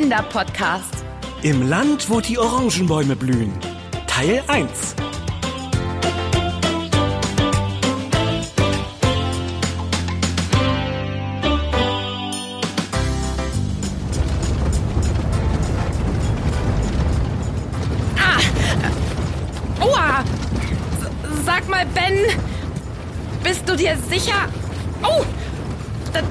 [0.00, 1.04] Kinderpodcast.
[1.42, 3.52] Im Land, wo die Orangenbäume blühen.
[4.06, 4.94] Teil 1.
[19.80, 20.20] Aua!
[20.20, 22.18] S- Sag mal, Ben,
[23.42, 24.48] bist du dir sicher?
[25.02, 25.24] Oh,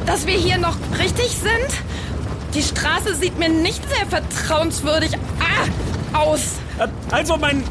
[0.06, 1.89] dass wir hier noch richtig sind?
[2.54, 6.42] Die Straße sieht mir nicht sehr vertrauenswürdig ah, aus.
[7.12, 7.64] Also mein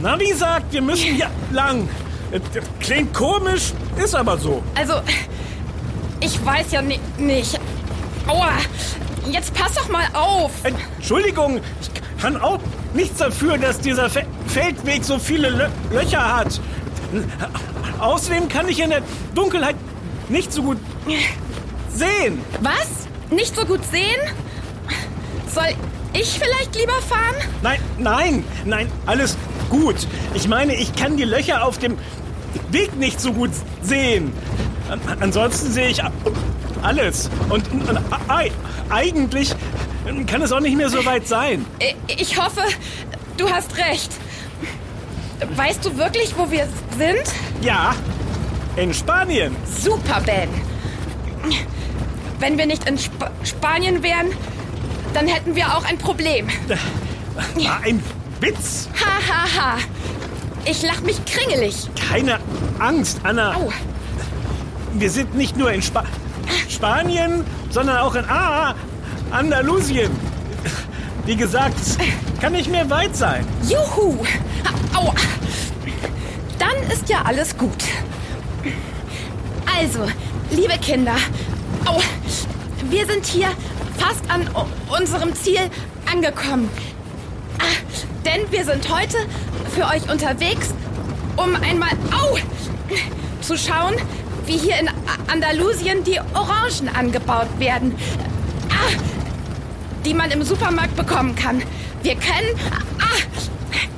[0.00, 1.88] Navi sagt, wir müssen hier lang.
[2.78, 3.72] Klingt komisch,
[4.02, 4.62] ist aber so.
[4.76, 4.94] Also,
[6.20, 7.58] ich weiß ja ni nicht.
[8.26, 8.52] Aua,
[9.28, 10.52] jetzt pass doch mal auf.
[10.62, 12.60] Entschuldigung, ich kann auch
[12.94, 16.60] nichts dafür, dass dieser Fe Feldweg so viele Lö Löcher hat.
[17.98, 19.02] Außerdem kann ich in der
[19.34, 19.76] Dunkelheit
[20.28, 20.78] nicht so gut
[21.92, 22.40] sehen.
[22.60, 23.09] Was?
[23.30, 24.20] Nicht so gut sehen?
[25.52, 25.68] Soll
[26.12, 27.34] ich vielleicht lieber fahren?
[27.62, 29.36] Nein, nein, nein, alles
[29.68, 29.96] gut.
[30.34, 31.96] Ich meine, ich kann die Löcher auf dem
[32.70, 33.50] Weg nicht so gut
[33.82, 34.32] sehen.
[34.88, 36.02] An ansonsten sehe ich
[36.82, 37.30] alles.
[37.48, 38.50] Und, und ei-
[38.88, 39.54] eigentlich
[40.26, 41.64] kann es auch nicht mehr so weit sein.
[42.08, 42.62] Ich hoffe,
[43.36, 44.10] du hast recht.
[45.56, 46.66] Weißt du wirklich, wo wir
[46.98, 47.22] sind?
[47.62, 47.94] Ja,
[48.76, 49.54] in Spanien.
[49.80, 50.48] Super, Ben.
[52.40, 54.28] Wenn wir nicht in Sp Spanien wären,
[55.12, 56.48] dann hätten wir auch ein Problem.
[57.54, 58.02] War ein
[58.40, 58.88] Witz.
[58.98, 59.78] Ha, ha, ha.
[60.64, 61.88] Ich lach mich kringelig.
[62.08, 62.40] Keine
[62.78, 63.54] Angst, Anna.
[63.54, 63.70] Au.
[64.94, 66.04] Wir sind nicht nur in Spa
[66.68, 68.74] Spanien, sondern auch in ah,
[69.30, 70.10] Andalusien.
[71.26, 71.98] Wie gesagt, es
[72.40, 73.46] kann nicht mehr weit sein.
[73.68, 74.16] Juhu.
[74.94, 75.14] Aua.
[76.58, 77.84] Dann ist ja alles gut.
[79.78, 80.06] Also,
[80.50, 81.14] liebe Kinder,
[81.84, 82.00] au,
[82.90, 83.48] wir sind hier
[83.96, 84.48] fast an
[84.98, 85.70] unserem Ziel
[86.10, 86.68] angekommen.
[87.58, 87.64] Ah,
[88.24, 89.16] Denn wir sind heute
[89.74, 90.74] für euch unterwegs,
[91.36, 92.36] um einmal au,
[93.40, 93.94] zu schauen,
[94.46, 94.90] wie hier in
[95.30, 97.94] Andalusien die Orangen angebaut werden.
[98.70, 98.92] Ah,
[100.04, 101.62] die man im Supermarkt bekommen kann.
[102.02, 102.58] Wir können
[102.98, 103.50] ah,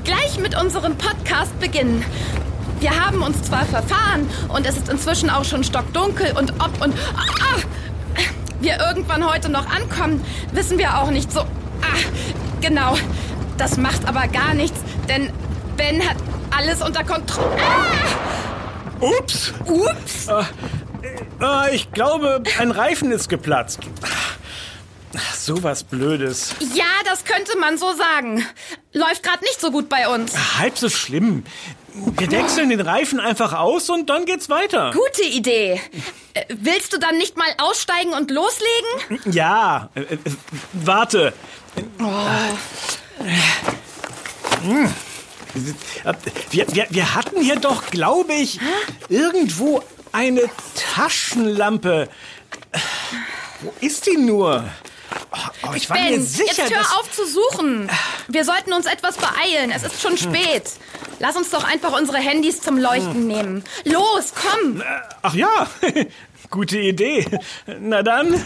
[0.05, 2.05] gleich mit unserem Podcast beginnen.
[2.81, 6.93] Wir haben uns zwar verfahren und es ist inzwischen auch schon stockdunkel und ob und
[7.17, 7.61] ah,
[8.63, 11.41] wir irgendwann heute noch ankommen, wissen wir auch nicht so.
[11.41, 11.99] Ah,
[12.61, 12.97] genau.
[13.59, 14.79] Das macht aber gar nichts,
[15.09, 15.31] denn
[15.77, 16.17] Ben hat
[16.57, 17.57] alles unter Kontrolle.
[17.61, 19.53] Ah, Ups.
[19.67, 20.29] ups.
[21.41, 23.81] Äh, ich glaube, ein Reifen ist geplatzt.
[25.37, 26.55] So was Blödes.
[26.75, 28.47] Ja, das könnte man so sagen.
[28.93, 30.33] Läuft gerade nicht so gut bei uns.
[30.59, 31.45] Halb so schlimm.
[31.95, 34.93] Wir wechseln den Reifen einfach aus und dann geht's weiter.
[34.93, 35.81] Gute Idee.
[36.35, 39.33] Äh, Willst du dann nicht mal aussteigen und loslegen?
[39.33, 40.19] Ja, äh, äh,
[40.73, 41.33] warte.
[44.65, 44.87] Hm.
[46.05, 46.15] Äh,
[46.51, 48.59] Wir, wir, wir hatten hier doch, glaube ich,
[49.09, 49.83] irgendwo
[50.13, 50.43] eine
[50.95, 52.09] Taschenlampe.
[53.61, 54.65] Wo ist die nur?
[55.31, 57.89] Oh, oh, ich war mir Ben, sicher, jetzt hör auf zu suchen.
[58.29, 59.71] Wir sollten uns etwas beeilen.
[59.71, 60.65] Es ist schon spät.
[61.23, 63.63] Lass uns doch einfach unsere Handys zum Leuchten nehmen.
[63.85, 64.83] Los, komm.
[65.23, 65.69] Ach ja,
[66.51, 67.25] gute Idee.
[67.79, 68.45] Na dann.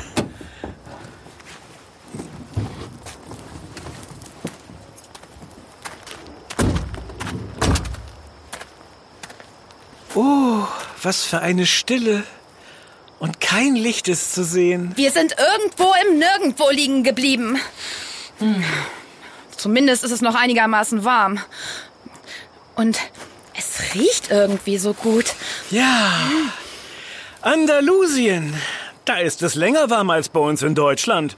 [10.15, 10.67] Oh,
[11.03, 12.25] was für eine Stille.
[13.19, 14.93] Und kein Licht ist zu sehen.
[14.97, 17.59] Wir sind irgendwo im Nirgendwo liegen geblieben.
[18.39, 18.63] Hm.
[19.57, 21.41] Zumindest ist es noch einigermaßen warm.
[22.77, 22.99] Und
[23.59, 25.35] es riecht irgendwie so gut.
[25.71, 26.13] Ja,
[27.41, 28.55] Andalusien.
[29.05, 31.37] Da ist es länger warm als bei uns in Deutschland.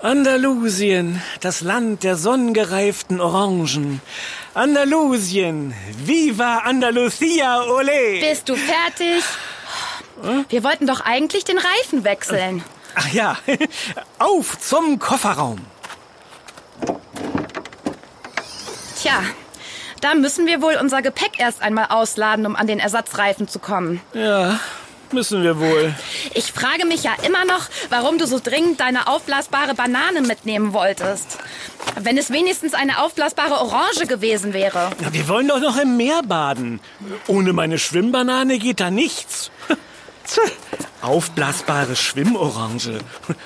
[0.00, 4.02] Andalusien, das Land der sonnengereiften Orangen.
[4.52, 5.74] Andalusien,
[6.04, 8.20] viva Andalusia, ole!
[8.20, 9.22] Bist du fertig?
[10.48, 12.64] Wir wollten doch eigentlich den Reifen wechseln.
[12.96, 13.38] Ach ja,
[14.18, 15.60] auf zum Kofferraum.
[19.00, 19.22] Tja,
[20.02, 24.00] da müssen wir wohl unser Gepäck erst einmal ausladen, um an den Ersatzreifen zu kommen.
[24.12, 24.58] Ja,
[25.12, 25.94] müssen wir wohl.
[26.34, 31.38] Ich frage mich ja immer noch, warum du so dringend deine aufblasbare Banane mitnehmen wolltest.
[32.00, 34.90] Wenn es wenigstens eine aufblasbare Orange gewesen wäre.
[35.00, 36.80] Na, wir wollen doch noch im Meer baden.
[37.28, 39.50] Ohne meine Schwimmbanane geht da nichts.
[41.02, 42.98] Aufblasbare Schwimmorange.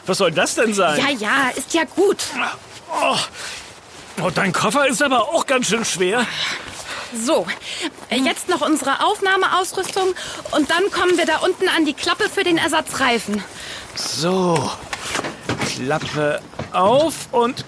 [0.06, 1.00] Was soll das denn sein?
[1.00, 2.18] Ja, ja, ist ja gut.
[2.90, 3.16] Oh,
[4.22, 6.26] oh, dein Koffer ist aber auch ganz schön schwer.
[7.24, 7.46] So,
[8.10, 10.14] jetzt noch unsere Aufnahmeausrüstung
[10.50, 13.42] und dann kommen wir da unten an die Klappe für den Ersatzreifen.
[13.94, 14.70] So,
[15.76, 16.40] Klappe
[16.72, 17.64] auf und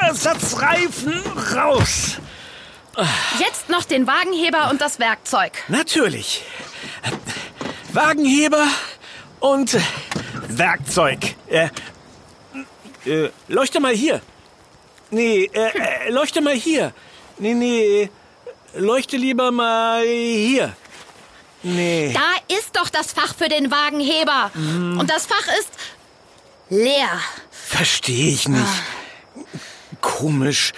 [0.00, 1.22] Ersatzreifen
[1.54, 2.16] raus.
[3.38, 5.52] Jetzt noch den Wagenheber und das Werkzeug.
[5.68, 6.42] Natürlich.
[7.92, 8.66] Wagenheber
[9.40, 9.76] und
[10.48, 11.34] Werkzeug.
[11.48, 11.68] Äh,
[13.06, 14.20] äh, leuchte mal hier.
[15.10, 16.92] Nee, äh, äh, leuchte mal hier.
[17.38, 18.10] Nee, nee,
[18.74, 20.74] leuchte lieber mal hier.
[21.62, 22.12] Nee.
[22.14, 24.50] Da ist doch das Fach für den Wagenheber.
[24.54, 25.68] Und das Fach ist
[26.70, 27.08] leer.
[27.50, 28.64] Verstehe ich nicht.
[30.00, 30.72] Komisch.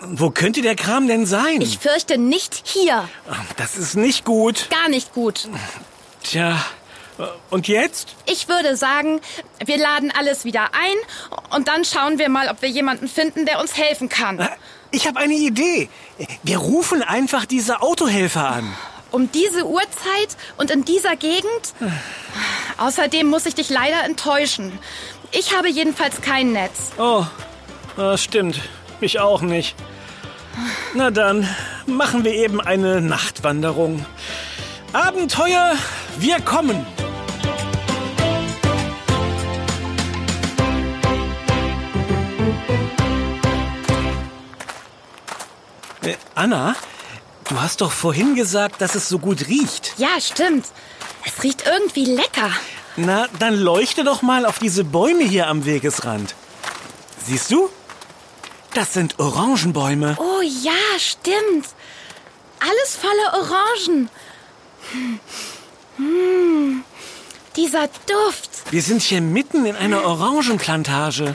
[0.00, 1.60] Wo könnte der Kram denn sein?
[1.60, 3.08] Ich fürchte nicht hier.
[3.56, 4.68] Das ist nicht gut.
[4.70, 5.48] Gar nicht gut.
[6.22, 6.64] Tja,
[7.50, 8.14] und jetzt?
[8.26, 9.20] Ich würde sagen,
[9.64, 13.60] wir laden alles wieder ein und dann schauen wir mal, ob wir jemanden finden, der
[13.60, 14.48] uns helfen kann.
[14.90, 15.88] Ich habe eine Idee.
[16.42, 18.74] Wir rufen einfach diese Autohelfer an.
[19.10, 21.74] Um diese Uhrzeit und in dieser Gegend?
[22.76, 24.78] Außerdem muss ich dich leider enttäuschen.
[25.32, 26.92] Ich habe jedenfalls kein Netz.
[26.98, 27.24] Oh,
[27.96, 28.60] das stimmt.
[29.00, 29.74] Ich auch nicht.
[30.94, 31.48] Na dann,
[31.86, 34.04] machen wir eben eine Nachtwanderung.
[34.92, 35.74] Abenteuer,
[36.18, 36.86] wir kommen.
[46.36, 46.76] Anna,
[47.48, 49.94] du hast doch vorhin gesagt, dass es so gut riecht.
[49.96, 50.66] Ja, stimmt.
[51.24, 52.50] Es riecht irgendwie lecker.
[52.96, 56.34] Na, dann leuchte doch mal auf diese Bäume hier am Wegesrand.
[57.24, 57.70] Siehst du?
[58.74, 60.16] Das sind Orangenbäume.
[60.20, 61.68] Oh ja, stimmt.
[62.60, 64.10] Alles voller Orangen.
[64.92, 65.20] Hm.
[65.96, 66.84] Hm.
[67.56, 68.50] Dieser Duft.
[68.70, 71.34] Wir sind hier mitten in einer Orangenplantage.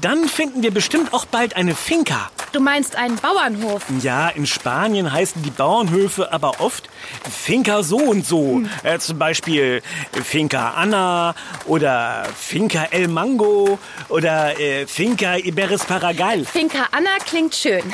[0.00, 2.30] Dann finden wir bestimmt auch bald eine Finca.
[2.52, 3.84] Du meinst einen Bauernhof?
[4.02, 6.90] Ja, in Spanien heißen die Bauernhöfe aber oft
[7.30, 8.62] Finca so und so.
[8.82, 9.82] Äh, zum Beispiel
[10.24, 11.34] Finca Anna
[11.66, 16.44] oder Finca El Mango oder äh, Finca Iberis Paragal.
[16.44, 17.84] Finca Anna klingt schön.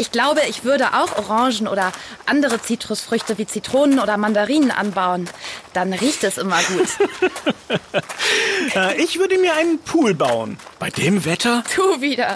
[0.00, 1.92] Ich glaube, ich würde auch Orangen oder
[2.24, 5.28] andere Zitrusfrüchte wie Zitronen oder Mandarinen anbauen.
[5.74, 6.88] Dann riecht es immer gut.
[8.74, 10.58] Äh, ich würde mir einen Pool bauen.
[10.78, 11.64] Bei dem Wetter?
[11.74, 12.34] Du wieder.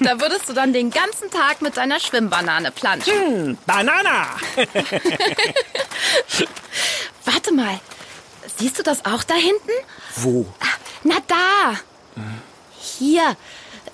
[0.00, 3.12] Da würdest du dann den ganzen Tag mit deiner Schwimmbanane planschen.
[3.12, 4.26] Hm, Banana!
[7.24, 7.80] Warte mal.
[8.56, 9.70] Siehst du das auch da hinten?
[10.16, 10.46] Wo?
[11.04, 11.78] Na da.
[12.78, 13.22] Hier.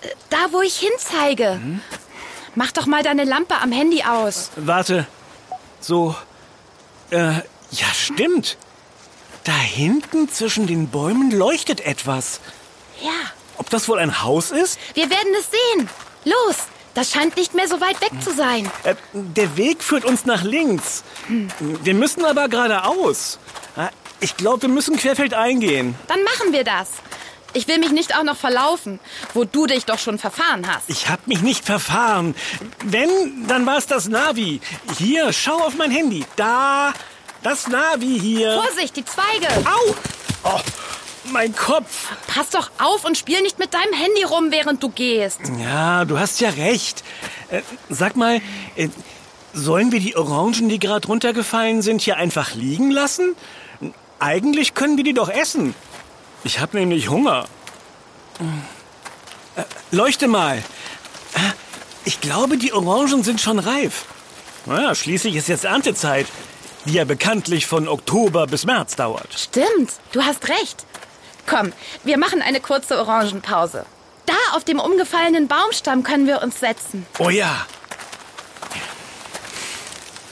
[0.02, 1.60] Äh, Da, wo ich hinzeige.
[2.54, 4.50] Mach doch mal deine Lampe am Handy aus.
[4.56, 5.06] Warte.
[5.80, 6.14] So.
[7.10, 7.34] Äh,
[7.70, 8.56] ja, stimmt.
[9.44, 12.40] Da hinten zwischen den Bäumen leuchtet etwas.
[13.02, 13.10] Ja.
[13.56, 14.78] Ob das wohl ein Haus ist?
[14.94, 15.88] Wir werden es sehen.
[16.24, 16.56] Los.
[16.94, 18.68] Das scheint nicht mehr so weit weg zu sein.
[18.82, 21.04] Äh, der Weg führt uns nach links.
[21.60, 23.38] Wir müssen aber geradeaus.
[23.76, 23.88] Äh,
[24.20, 25.94] Ich glaube, wir müssen querfeldein gehen.
[26.08, 26.88] Dann machen wir das.
[27.54, 29.00] Ich will mich nicht auch noch verlaufen,
[29.34, 30.88] wo du dich doch schon verfahren hast.
[30.88, 32.34] Ich habe mich nicht verfahren.
[32.84, 34.60] Wenn, dann war es das Navi.
[34.98, 36.24] Hier, schau auf mein Handy.
[36.36, 36.92] Da,
[37.42, 38.60] das Navi hier.
[38.62, 39.48] Vorsicht, die Zweige.
[39.66, 39.94] Au!
[40.44, 40.60] Oh,
[41.32, 42.08] mein Kopf.
[42.26, 45.40] Pass doch auf und spiel nicht mit deinem Handy rum, während du gehst.
[45.58, 47.02] Ja, du hast ja recht.
[47.50, 48.40] Äh, sag mal,
[48.76, 48.88] äh,
[49.54, 53.34] sollen wir die Orangen, die gerade runtergefallen sind, hier einfach liegen lassen?
[54.20, 55.74] Eigentlich können wir die doch essen.
[56.44, 57.46] Ich habe nämlich Hunger.
[59.56, 60.58] Äh, leuchte mal.
[61.34, 61.40] Äh,
[62.04, 64.04] Ich glaube, die Orangen sind schon reif.
[64.66, 66.26] Naja, schließlich ist jetzt Erntezeit,
[66.86, 69.28] die ja bekanntlich von Oktober bis März dauert.
[69.38, 70.86] Stimmt, du hast recht.
[71.46, 71.72] Komm,
[72.04, 73.84] wir machen eine kurze Orangenpause.
[74.26, 77.06] Da auf dem umgefallenen Baumstamm können wir uns setzen.
[77.18, 77.66] Oh ja.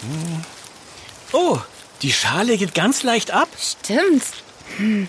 [0.03, 0.45] Hm.
[1.33, 1.59] Oh,
[2.03, 3.49] die Schale geht ganz leicht ab.
[3.59, 4.23] Stimmt.
[4.77, 5.09] Hm.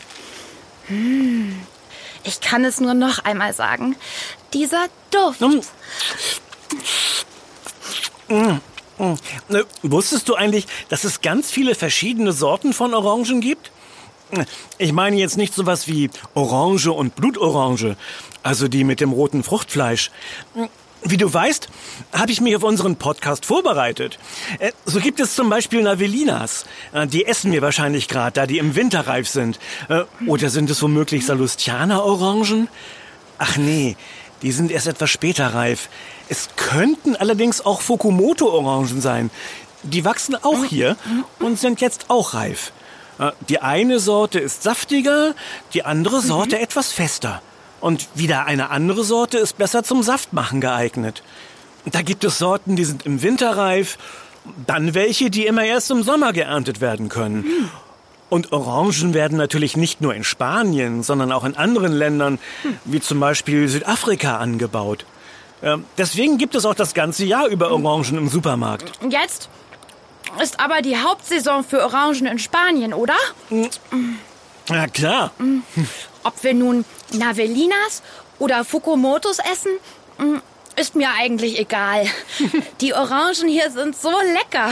[0.87, 1.61] Hm.
[2.23, 3.95] Ich kann es nur noch einmal sagen.
[4.53, 5.41] Dieser Duft.
[8.29, 8.51] Hm.
[9.47, 13.71] Ne, Wusstest du eigentlich, dass es ganz viele verschiedene Sorten von Orangen gibt?
[14.77, 17.95] Ich meine jetzt nicht sowas wie Orange und Blutorange,
[18.43, 20.11] also die mit dem roten Fruchtfleisch.
[21.09, 21.69] Wie du weißt,
[22.13, 24.19] habe ich mich auf unseren Podcast vorbereitet.
[24.59, 26.65] Äh, So gibt es zum Beispiel Navellinas.
[26.93, 29.59] Äh, Die essen wir wahrscheinlich gerade, da die im Winter reif sind.
[29.89, 32.67] Äh, Oder sind es womöglich Salustianer-Orangen?
[33.37, 33.95] Ach nee,
[34.41, 35.89] die sind erst etwas später reif.
[36.29, 39.29] Es könnten allerdings auch Fukumoto-Orangen sein.
[39.83, 40.97] Die wachsen auch hier
[41.39, 42.71] und sind jetzt auch reif.
[43.47, 45.33] Die eine Sorte ist saftiger,
[45.73, 47.41] die andere Sorte etwas fester.
[47.79, 51.23] Und wieder eine andere Sorte ist besser zum Saftmachen geeignet.
[51.91, 53.97] Da gibt es Sorten, die sind im Winter reif,
[54.65, 57.69] dann welche, die immer erst im Sommer geerntet werden können.
[58.29, 62.39] Und Orangen werden natürlich nicht nur in Spanien, sondern auch in anderen Ländern,
[62.83, 65.05] wie zum Beispiel Südafrika, angebaut.
[65.63, 68.91] Ähm, deswegen gibt es auch das ganze Jahr über Orangen im Supermarkt.
[69.09, 69.49] Jetzt
[70.41, 73.15] ist aber die Hauptsaison für Orangen in Spanien, oder?
[74.69, 75.31] Ja, klar.
[76.27, 78.03] Ob wir nun Navelinas
[78.37, 79.71] oder Fukumotos essen,
[80.17, 80.41] mm,
[80.75, 82.05] ist mir eigentlich egal.
[82.81, 84.71] Die Orangen hier sind so lecker.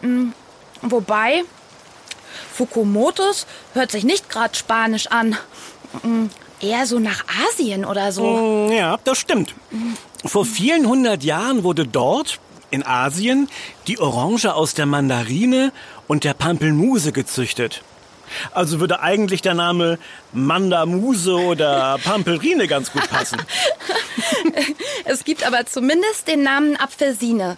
[0.00, 0.30] Mm,
[0.82, 1.42] Wobei,
[2.54, 5.36] Fukumotos hört sich nicht gerade spanisch an.
[6.02, 6.26] Mm,
[6.60, 8.68] Eher so nach Asien oder so.
[8.70, 9.54] Ja, das stimmt.
[10.26, 12.38] Vor vielen hundert Jahren wurde dort,
[12.70, 13.48] in Asien,
[13.86, 15.72] die Orange aus der Mandarine
[16.06, 17.82] und der Pampelmuse gezüchtet.
[18.52, 19.98] Also würde eigentlich der Name
[20.32, 23.40] Mandamuse oder Pampelrine ganz gut passen.
[25.04, 27.56] Es gibt aber zumindest den Namen Apfelsine.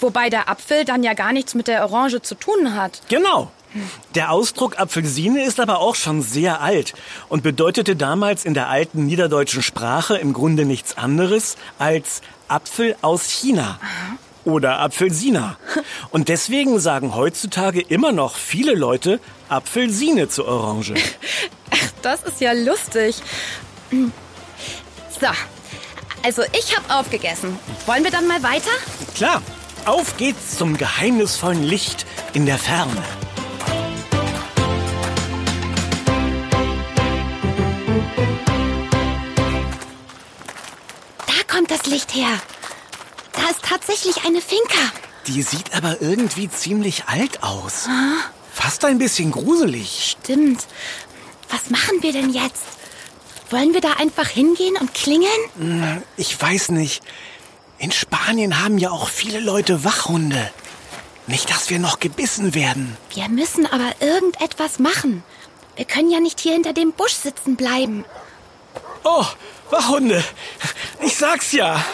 [0.00, 3.00] Wobei der Apfel dann ja gar nichts mit der Orange zu tun hat.
[3.08, 3.50] Genau.
[4.14, 6.94] Der Ausdruck Apfelsine ist aber auch schon sehr alt
[7.28, 13.28] und bedeutete damals in der alten niederdeutschen Sprache im Grunde nichts anderes als Apfel aus
[13.30, 13.80] China
[14.44, 15.56] oder Apfelsina.
[16.10, 20.94] Und deswegen sagen heutzutage immer noch viele Leute Apfelsine zu Orange.
[22.02, 23.16] Das ist ja lustig.
[23.90, 25.26] So,
[26.22, 27.58] also ich habe aufgegessen.
[27.86, 28.70] Wollen wir dann mal weiter?
[29.14, 29.42] Klar,
[29.84, 33.02] auf geht's zum geheimnisvollen Licht in der Ferne.
[41.26, 42.38] Da kommt das Licht her.
[43.44, 44.78] Da ist tatsächlich eine Finca.
[45.26, 47.88] Die sieht aber irgendwie ziemlich alt aus.
[48.50, 50.16] Fast ein bisschen gruselig.
[50.18, 50.64] Stimmt.
[51.50, 52.62] Was machen wir denn jetzt?
[53.50, 56.02] Wollen wir da einfach hingehen und klingeln?
[56.16, 57.02] Ich weiß nicht.
[57.76, 60.50] In Spanien haben ja auch viele Leute Wachhunde.
[61.26, 62.96] Nicht, dass wir noch gebissen werden.
[63.12, 65.22] Wir müssen aber irgendetwas machen.
[65.76, 68.06] Wir können ja nicht hier hinter dem Busch sitzen bleiben.
[69.02, 69.26] Oh,
[69.68, 70.24] Wachhunde.
[71.02, 71.84] Ich sag's ja.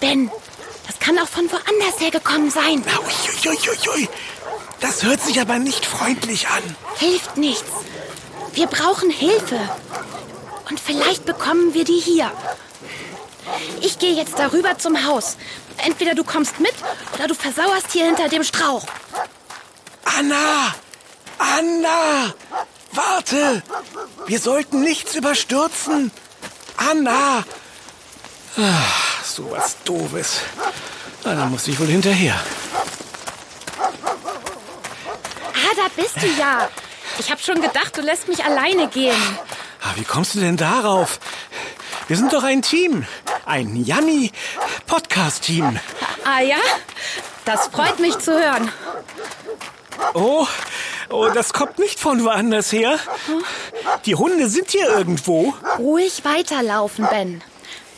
[0.00, 0.30] Ben,
[0.86, 2.84] das kann auch von woanders hergekommen sein.
[3.44, 4.08] Uiuiuiui.
[4.80, 6.62] Das hört sich aber nicht freundlich an.
[6.96, 7.70] Hilft nichts.
[8.54, 9.58] Wir brauchen Hilfe.
[10.68, 12.30] Und vielleicht bekommen wir die hier.
[13.80, 15.36] Ich gehe jetzt darüber zum Haus.
[15.78, 16.74] Entweder du kommst mit
[17.14, 18.84] oder du versauerst hier hinter dem Strauch.
[20.04, 20.74] Anna!
[21.38, 22.34] Anna!
[22.92, 23.62] Warte!
[24.26, 26.10] Wir sollten nichts überstürzen.
[26.76, 27.44] Anna!
[28.56, 29.09] Ah,
[29.40, 30.40] so was Doofes.
[31.24, 32.38] Na, dann muss ich wohl hinterher.
[35.54, 36.68] Ah, da bist du ja.
[37.18, 39.20] Ich habe schon gedacht, du lässt mich alleine gehen.
[39.82, 41.20] Ah, wie kommst du denn darauf?
[42.08, 43.06] Wir sind doch ein Team.
[43.46, 44.30] Ein Yummy
[44.86, 45.78] Podcast-Team.
[46.24, 46.56] Ah ja?
[47.44, 48.70] Das freut mich zu hören.
[50.14, 50.46] Oh,
[51.08, 52.98] oh, das kommt nicht von woanders her.
[54.06, 55.54] Die Hunde sind hier irgendwo.
[55.78, 57.42] Ruhig weiterlaufen, Ben.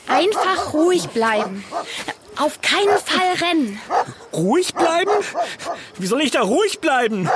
[0.07, 1.65] Einfach ruhig bleiben.
[2.37, 3.81] Auf keinen Fall rennen.
[4.33, 5.11] Ruhig bleiben?
[5.99, 7.29] Wie soll ich da ruhig bleiben?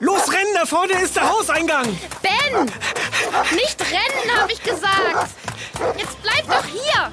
[0.00, 1.86] Los, rennen, da vorne ist der Hauseingang.
[2.20, 2.66] Ben!
[3.54, 5.30] Nicht rennen, habe ich gesagt.
[5.96, 7.12] Jetzt bleib doch hier.